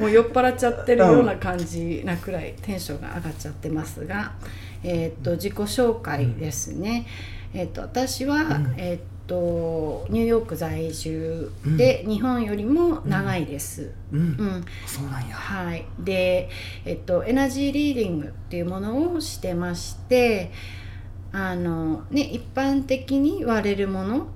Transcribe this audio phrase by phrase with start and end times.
[0.00, 4.32] もう酔っ払っちゃってるような感じなくらいテンションが上がっちゃってますが、
[4.82, 7.06] えー、っと自己紹介ですね。
[7.52, 13.92] えー、っと私は、えー、っとニューヨーク在住で、日本よりも長いです。
[14.10, 15.34] うん、うん、そうなんや。
[15.34, 15.84] はい。
[15.98, 16.48] で、
[16.84, 20.50] えっとエナジーリーディングっていうものをしてまして、
[21.32, 24.28] あのね一般的に言われるもの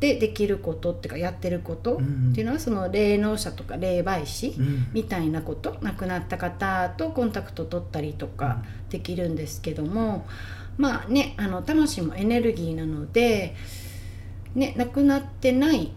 [0.00, 4.54] でできることっていうかやってることっていうのはその霊能者とか霊媒師
[4.92, 10.26] みたいなこと、亡くなった方とコンタクト取ったりとかできるんですけども
[10.76, 13.56] まあねあの魂もエネルギーなので、
[14.54, 15.92] ね、亡くなってない、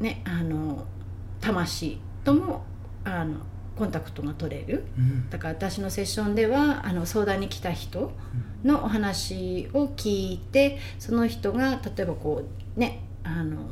[0.00, 0.86] ね、あの
[1.42, 2.64] 魂とも
[3.04, 3.40] あの
[3.76, 4.84] コンタクトが取れる、
[5.30, 8.12] だから私のセッションではあの相談に来た人
[8.62, 12.44] のお話を聞いてその人が例えばこ
[12.76, 13.70] うねあの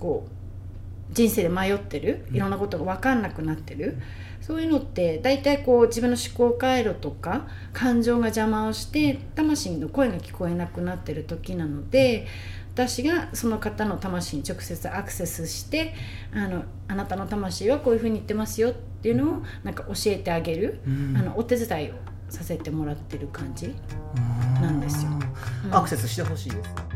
[0.00, 3.98] こう人生で迷ってるいろんなことが分かんなくなってる、
[4.40, 12.26] そういうのって大体こう自分の思考回路とか感情が邪魔をして魂の声が聞こえなくなってる時なので
[12.74, 15.94] 私がその方の魂に直接アクセスして
[16.34, 21.94] あのあなたの魂はこういうふうに言ってますよっていうのをなんか教えてあげる、うん、あのお手伝いを
[22.28, 23.74] させてもらってる感じ
[24.60, 25.12] なんですよ。
[25.64, 26.56] うん、アクセスしてほしいで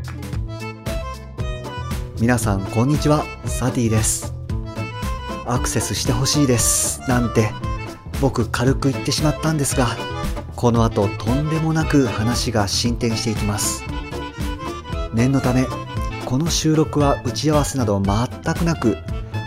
[2.21, 3.25] 皆さんこんにちは。
[3.45, 4.31] サディです。
[5.47, 7.01] アクセスしてほしいです。
[7.09, 7.49] なんて
[8.21, 9.87] 僕軽く言ってしまったんですが
[10.55, 13.83] この後とんでもなく話が進展していきます。
[15.15, 15.65] 念のため
[16.27, 18.97] この収録は打ち合わせなど全くなく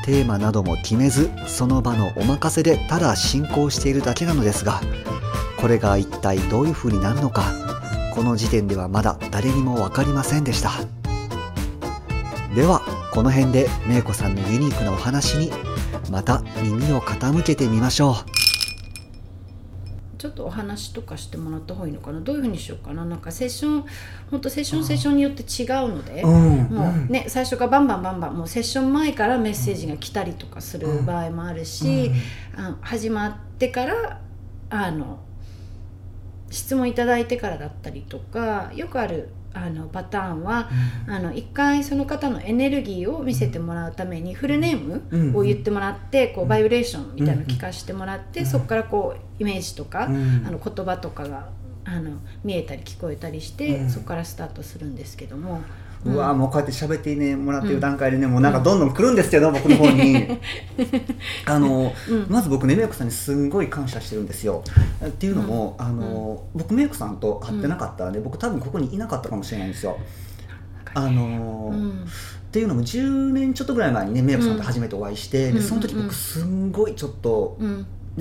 [0.05, 4.81] テーマなども決めずその場のお任せでただ進行しているだけなのですが
[5.61, 7.53] これが一体どういう風になるのか
[8.13, 11.04] この時点ではまだ誰にも分かりませんでした。
[13.15, 15.49] この辺でめいこさんのユニークなお話に
[16.11, 18.15] また耳を傾けてみましょう。
[20.19, 22.21] ちょっとお話とかしてもらった方がいいのかな？
[22.21, 23.05] どういうふうにしようかな？
[23.05, 23.85] なんかセッション
[24.33, 26.31] 本当セッションセッションによって違うので、うん、
[26.77, 32.11] もうね、最初からバンバンバンバンもうセッション前からメッセージが来たりとかする場合もあるし、
[32.59, 34.21] うん、あ始まってから
[34.71, 35.21] あの
[36.51, 40.69] 質問いただいてからだったりとかよくあるあのパターンは、
[41.07, 51.49] うん、あの一回その方のエネルギーを見せてもらうためにフルネームを言ってもらって、こうバイブレーションみたいなのを聞かせてもらって、そこからこうイメージとか、あの言葉とかが
[51.85, 55.63] あの見えたり聞こえたりして、そこからスタートするんですけども。
[56.05, 60.39] うわもうこうやって喋ってねもらってる段階でね、もうなんかどんどん来るんですけど、僕の方に。
[61.47, 61.93] あの、
[62.29, 64.63] まず僕ねメイクさんにすんごい感謝してるんですよ。
[65.05, 69.99] っていうのも、あの僕メイクさんと会ってなかったらね、僕多分ここにいなかったかもしれないんですよ。
[70.97, 77.59] あのっていうのも10年ちょっとぐらい前にねメイクさんと初めてお会いして、でその時僕すんごいちょっと、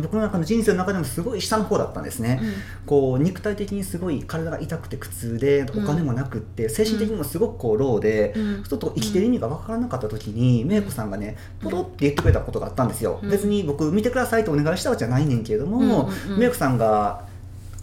[0.02, 2.54] 僕の中の人生の中でもすごい下の方だったんですね、うん、
[2.86, 17.32] こう肉体的にすごい体が痛くて苦痛でお金もなくって、精神的にもすごくこうローで、うん、ちょっと生きてる意味が分からなかった時にメイコさんがねポロって言ってくれたことがあったんですよ、別に僕見てくださいとお願いしたわけじゃないねんけれども、メイコさんが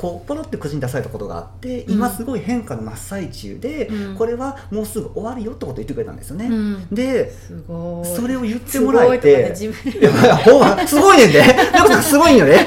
[0.00, 7.30] こうポロって口に出されたことがあって今すごい変化の真っ最中で、うん、これはもうすぐ終わるよってことを言ってくれたんですよね、うん、で
[7.68, 12.66] それを言ってもらえてすごいねんですごいんよね。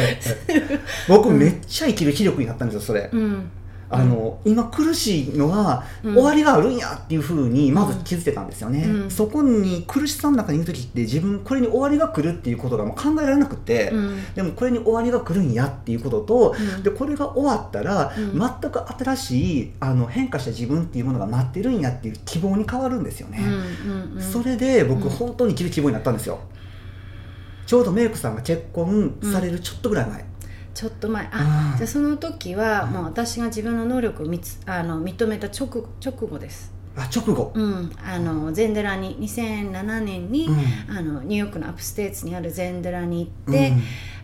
[1.08, 3.50] 僕めっちゃ生きる気力になったんですよそれ、うん
[3.88, 23.40] あの、今苦しいのは、終わりがあるんやっていうふうにまず気づいてたんですよね、うん、そこに苦しさの中にいる時って自分これに終わりが来るっていうことがもう考えられなくて、うん、でもこれに終わりが来るんやっていうことと、うん、でこれが終わったら、全く新しいあの変化した自分っていうものが待ってるんやっていう希望に変わるんですよね、
[24.20, 26.40] それで僕本当に希望になったんですよ。
[27.66, 30.24] ちょうどメイクさんが結婚されるちょっとぐらい前、
[30.76, 31.26] ちょっと前。
[31.32, 36.70] あじゃあその時はもう私が自分の能力をみつあの認めた直直後です。
[36.94, 37.50] あ直後。
[37.54, 37.90] うん。
[38.04, 43.72] あの禅寺に2007年に、うん、あのニューヨークのアップステーツにある禅寺に行って、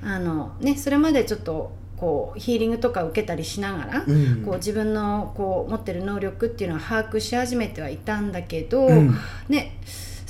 [0.02, 8.90] うん、あのねそれまでちょっとこうヒーリングとか受けたりしながら、うん、こう自分のこう持ってる能力っていうのは把握し始めてはいたんだけど、
[9.48, 9.78] ね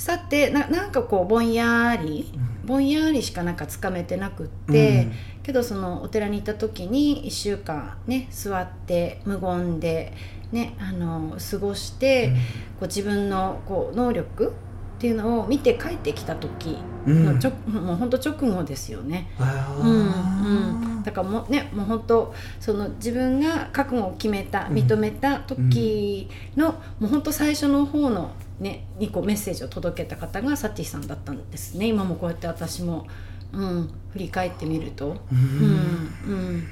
[0.03, 2.29] さてななんかこうぼんやり、
[2.65, 5.07] ぼんやりしかなんかつかめてなくって、
[5.43, 10.13] けどそのお寺に行った時に1週間ね座って無言で、
[10.51, 12.39] ね、あの過ごして、うん、こ
[12.83, 14.53] う自分のこう能力
[14.97, 19.27] っていうのを見て帰ってきた時のちょ、うん、もう本当直後ですよね。
[19.37, 28.31] うんうん、だからもうねもう本当その自分が覚悟を決めた認めた時の、うん、もう本当最初の方の
[28.61, 31.87] ねにこうメッセージを届けた方がサティさんだったんですね。
[31.87, 33.05] 今もこうやって私も
[33.53, 35.09] うん、振り返ってみると。
[35.09, 36.35] ううん。
[36.35, 36.67] うん、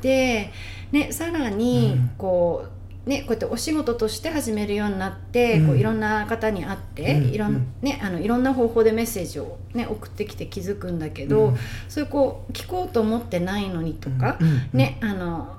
[0.00, 0.52] で、
[0.92, 2.10] ね、さらにうん。
[2.18, 2.66] こ
[3.06, 5.66] う、ね、こうやってお仕事として始めるようになって、うん。
[5.68, 7.34] こういろんな方に会って、うん。
[7.34, 11.56] いろんね、あのいろんな方法でメッセージを、ね、送ってきて気づくんだけど、うん。
[11.88, 14.38] そういうこう聞こうと思ってないのにとか、
[14.72, 15.56] ね、あの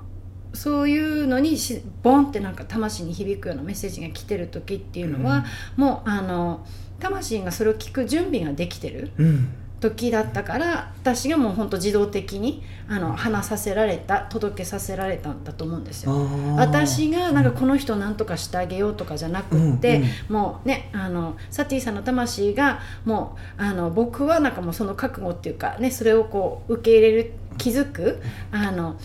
[0.52, 5.44] そういうのにしボンってなんか魂に響くようなメッセージが来てる時っていうのは、
[5.76, 6.66] もうあの
[6.98, 9.10] 魂がそれを聞く準備ができてる。
[9.18, 9.48] うん
[9.80, 16.28] 時だったから私がもう本当自動的にあの話させられた届けさせられたんだと思うんですよ。
[16.56, 28.20] 私がなんかこの人を何とかしてあげようとかじゃなくって、うんもうねあのサティさんの魂がもうあの僕はなんかもうその覚悟っていうかねそれをこう受け入れる気づく
[28.52, 28.96] あの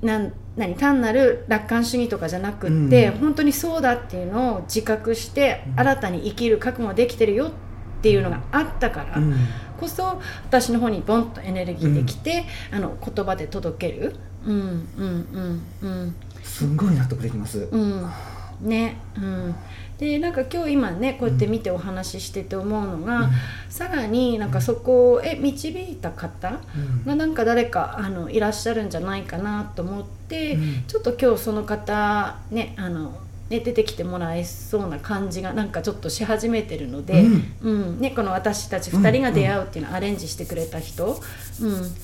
[0.00, 3.18] なん何単なる楽観主義とかじゃなくって、うん。
[3.18, 5.80] 本当にそうだっていうのを自覚してうん。
[5.80, 7.71] 新たに生きる覚悟できてるよって
[8.10, 9.34] いうのがあったからうん。
[9.78, 14.14] こそ私の方にボンとエネルギーできて、あの言葉で届ける。
[14.46, 16.14] うんうんうんうん。
[16.42, 17.68] すんごい納得できます。
[17.70, 18.10] うん。
[18.60, 19.54] ねうん、
[19.98, 23.28] でなんか今日今ねこうやって見てお話ししてて思うのが、
[23.68, 27.04] さらになんかそこをえ導いた方うん。
[27.04, 30.84] がなんか誰かあのいらっしゃるんじゃないかなと思って、うん。
[30.86, 33.18] ちょっと今日その方ねあの
[33.52, 37.44] ね出てきてもらえそうな感じがなんかちょっとし始めてるので、うん。
[37.60, 38.00] うん。
[38.00, 41.20] ね、この私たち2人が出会うっていうのをアレンジしてくれた人、
[41.60, 41.94] うん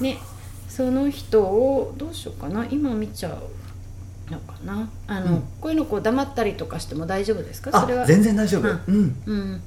[0.00, 0.18] ね、
[0.68, 2.66] その人をどうしようかな。
[2.70, 4.90] 今見ちゃうのかな。
[5.06, 5.42] あの、うん。
[5.60, 7.80] こういうのこう黙ったりとかしても大丈夫ですか？
[7.80, 8.02] それは。
[8.02, 8.68] あ全然大丈夫。
[8.68, 9.22] うん。
[9.26, 9.62] うん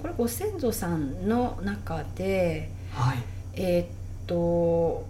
[0.00, 3.18] これご先祖さんの中ではい。
[3.54, 3.86] えーっ
[4.26, 5.06] とこ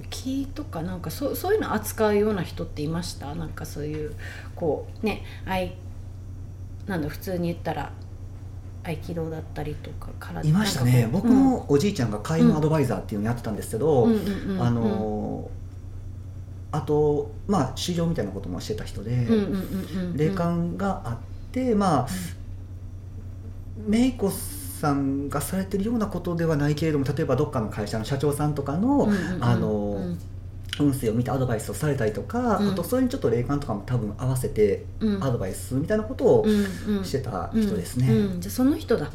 [0.00, 3.34] れ木とかなんかそうそういうの扱うような人っていました？
[3.34, 4.14] なんかそういう
[4.56, 5.74] こうね愛
[6.86, 7.92] なんだ普通に言ったら
[8.82, 11.08] 合気道だったりとか体いましたね。
[11.12, 14.08] 僕なんかこうもおじいちゃんが介護アドバイザーっていうのやってたんですけど、
[14.60, 15.64] あのー
[16.76, 19.28] あとまあ修行みたいなこともしてた人で、
[20.16, 21.16] 霊感があっ
[21.52, 22.08] てまあ
[23.76, 29.08] メイコさんがされてるようなことではないけれども例えばどっかの会社の社長さんとかの、
[29.40, 30.18] あのうん。
[30.80, 35.22] 運勢を見てアドバイスをされたりとか、うんあとそれにちょっと霊感とかも多分合わせてうん。
[35.24, 36.46] アドバイスみたいなことを
[37.04, 38.08] してた人ですね。
[38.08, 39.10] うんうんじゃあその人だ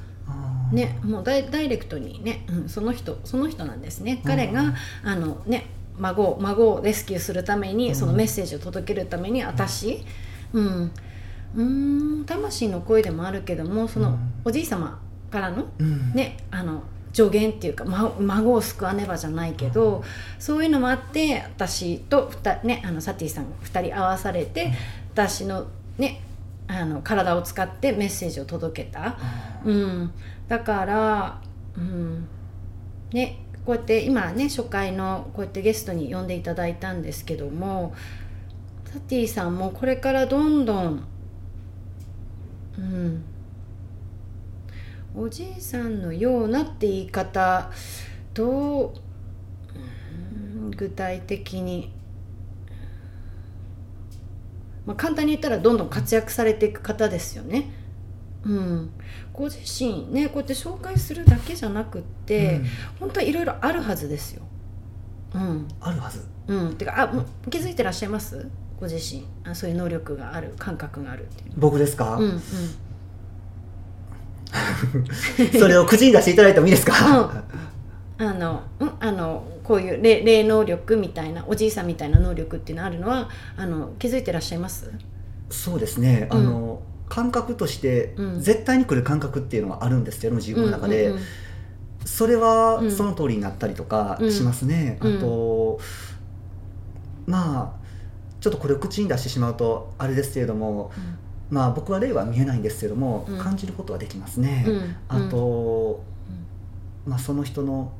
[0.71, 3.81] ね、もうダイダイレクトにね、うん、その人その人なん。
[3.81, 4.75] ですね彼が、うん。
[5.03, 5.65] あのね
[5.97, 7.95] 孫を孫をレスキューするために、うん。
[7.95, 10.05] そのメッセージを届けるために私
[10.53, 10.91] うん
[11.55, 12.25] うーん。
[12.25, 14.99] 魂の声でもあるけどもその、うんおじい様
[15.29, 16.13] からのうん。
[16.13, 20.03] ねあの助言っていうか、ま、孫を救わねばじゃないけど、
[20.37, 24.71] そういうのもあって私とふた、ね、あのサティさん2人合わされて、
[25.13, 25.65] 私の
[25.97, 26.21] ね
[26.67, 29.17] あの体を使ってメッセージを届けた。
[29.19, 30.11] あうん、
[30.47, 31.41] だから、
[31.75, 32.27] うん。
[33.11, 37.93] ね、こうやって今ね初回のこうやってゲストに呼んでいただいたんですけども
[38.85, 41.07] サティさんもこれからどんどん、
[45.15, 47.69] うん、おじいさんのようなって言い方
[48.33, 48.93] どう、
[50.63, 51.91] うん具体的に。
[54.85, 57.71] まあ、簡単に言ったらどんどん活躍されていく方ですよね。
[58.45, 58.89] うん、
[59.33, 62.65] ご自身ねこうやって紹介するだけじゃなくって、うん
[63.01, 64.43] 本当はいろいろあるはずですよ。
[65.35, 66.25] うんあるはず。
[66.47, 68.47] うん、てかあ気づいてらっしゃいます？
[68.79, 71.51] ご自身あそういう能力がある感覚があるっていう。
[71.57, 72.41] 僕ですか、うんうん。
[75.59, 76.93] それを口に出していただいてもいいですか、
[78.17, 84.91] あの、うん、あのこういう霊霊能力みたいなおじいさんみたいな能力っていうのあるのはあの気づいてらっしゃいます？
[85.49, 86.37] そうですね、うん。
[86.37, 88.41] あの感覚としてうん。
[88.41, 91.23] 絶対に来る感覚っていうのはあるんですけど自分の中で、うんうんうん。
[92.05, 92.91] それはうん。
[92.91, 94.31] その通りになったりとかうん。
[94.31, 95.17] しますね、うん。
[95.17, 95.79] あと
[97.27, 97.78] まあ
[98.39, 100.91] ちょっとこれを口に出してしまうとあれですけれども
[101.49, 103.39] まあ僕は霊は見えないんですけども、うん。
[103.39, 104.95] 感じることはできますね、うん。
[105.07, 106.03] あと、
[107.05, 107.91] まあ、その人の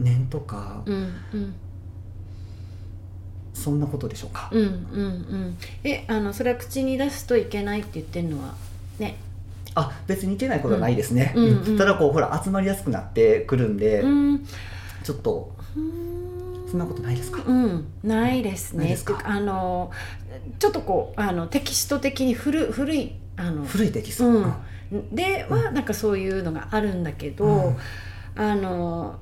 [0.00, 0.94] 念とか、うん。
[0.94, 1.54] うん。
[3.54, 4.62] そんなことでしょうか、うん。
[4.62, 4.68] うん。
[4.68, 5.58] うん。
[5.84, 8.54] えあのそれは口に出すといけないって言ってるのは
[8.98, 9.16] ね。
[9.74, 11.44] あ別にいけないことはないですね、うん。
[11.44, 11.62] うん。
[11.64, 11.78] うん。
[11.78, 14.46] ただこうほら集まりやすくなってくるんで、うん。
[15.04, 15.52] ちょっと
[16.68, 18.88] そんなことないですか、うん、ないですね。
[18.88, 19.90] ですあの
[20.58, 24.54] ちょっとこうあのテキスト的に古古いあの古いテキスト、うん。
[25.14, 27.76] ではなんかそういうのがあるんだけど、うん。
[28.34, 29.18] あの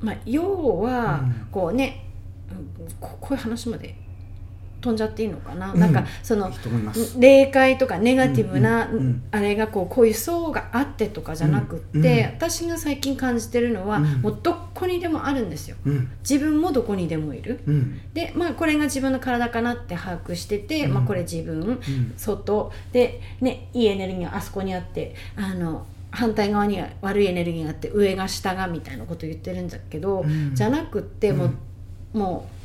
[0.00, 1.48] まあ要はうん。
[1.50, 2.04] こうね、
[2.50, 3.96] うんここういう話まで
[4.82, 5.80] 飛んじゃっていいのかな、うん。
[5.80, 6.52] なんかその
[7.18, 8.90] 霊界とかネガティブな
[9.30, 14.04] あれがこうこういう層があってとかじゃなくって、私が最近感じてるのは、うん。
[14.20, 15.76] もうどこにでもあるんですよ。
[15.86, 16.10] うん。
[16.28, 17.60] 自分もどこにでもいる。
[17.66, 18.00] うん。
[18.12, 20.94] でまあこれが自分の体かなって把握してて、うん。
[20.94, 22.12] まあこれ自分うん。
[22.16, 22.72] 外。
[22.92, 30.54] でねいいエネルギーがあそこにあってあの反対側には悪いエネルギーがあって上が下がみたいなこと言ってるんだけど、うん。
[30.54, 31.58] じゃなくってもう,、うん
[32.12, 32.61] もう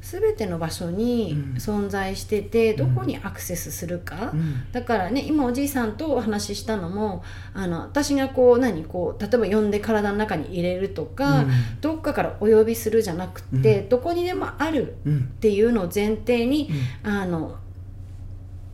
[0.00, 1.56] 全ての場所にうん。
[1.56, 2.94] 存在してて、うん。
[2.94, 4.70] どこにアクセスするか、うん。
[4.72, 7.22] だからね今おじいさんとお話ししたのも
[7.54, 11.44] あの私がこう何こう例えば呼んで体の中に入れるとか、
[11.80, 13.88] どっかからお呼びするじゃなくって、うん。
[13.88, 15.18] どこにでもあるうん。
[15.18, 16.70] っていうのを前提に
[17.04, 17.12] うん。
[17.12, 17.56] あの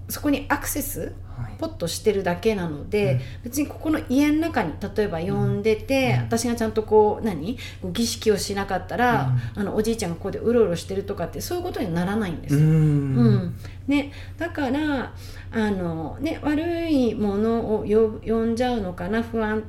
[0.09, 1.12] そこにアクセスはい
[1.59, 3.21] ポッとしてるだけなので、うん。
[3.45, 6.25] 別にここの家の中に例えば呼んでて、うん。
[6.25, 7.57] 私がちゃんとこう何？
[7.81, 12.57] こう儀式をしなかったら、あのおじいちゃんがここでうろうろしてるとかってそういうことにならないんです。
[12.57, 12.64] うよ。
[12.64, 12.69] ん。
[12.69, 13.55] うん。
[13.87, 15.14] ね、だから
[15.52, 19.62] あの、ね、悪いものを呼呼んじゃうのかな不安、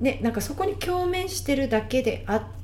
[0.00, 2.59] ね、なんかそこに共鳴してるだけであって、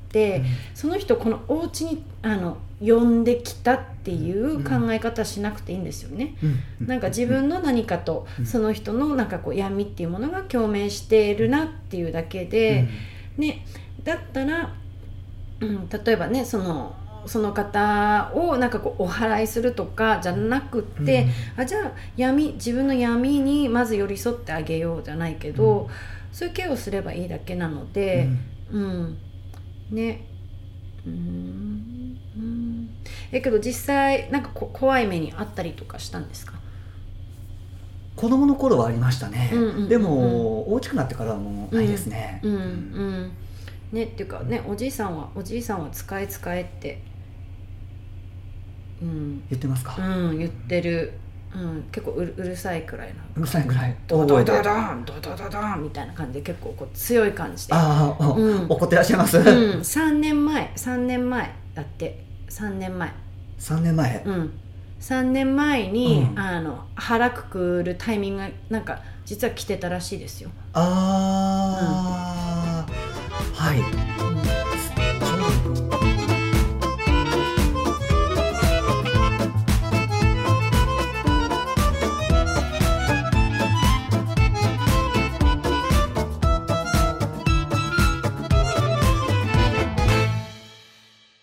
[0.74, 6.36] その人このお家にあの呼んできたっていう考え方しなくていいんですよね。
[6.80, 6.86] うん。
[6.86, 8.46] なんか自分の何かとうん。
[8.46, 12.88] その人のなんかこう闇っていうものが共鳴しているなっていうだけで、
[13.38, 13.64] ね、
[14.04, 14.74] だったら、
[15.60, 16.94] うん、例えばねその
[17.26, 25.90] その方をなんかこうお祓いするとかじゃなくって、あじゃあ闇自分の闇にまず寄り添ってあげようじゃないけど、
[26.32, 27.92] そういうケアをすればいいだけなのうん。
[27.92, 28.28] で、
[28.70, 29.18] うん
[29.90, 30.24] ね。
[31.06, 32.18] うん。
[32.36, 32.88] うん。
[33.32, 36.54] えけど実際なんかこ怖い目にあったりとかしたんですか？
[38.16, 39.68] 子供の頃はありましたね、うんうん。
[39.68, 39.88] うんうん。
[39.88, 42.52] でも大きくなってからはもうないですね、うん。
[42.54, 43.32] うん。
[43.92, 47.02] ねっていうかねおじいさんはおじいさんは使え使えって。
[49.02, 51.12] うん、言ってますか、うん、言ってる、
[51.54, 53.96] うん、結構うるうるさいくらいなうるさいぐらい。
[54.06, 57.74] ドド大声でドドンドドドドンみたいな感じで結構こう強い感じで。
[57.74, 58.66] ああ、うん。
[58.68, 62.24] 怒ってらっしゃいます、うん、3年前3年前だって。
[62.48, 63.12] 3年前。
[63.58, 64.52] 3年前、うん。
[65.00, 66.38] 3年前に、うん。
[66.38, 72.92] あの腹くくるタイミングがなんか実は来てたらしいですよ、ああ、
[73.54, 73.78] はい。
[73.78, 74.55] うん